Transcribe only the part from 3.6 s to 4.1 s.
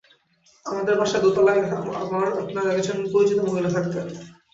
থাকতেন।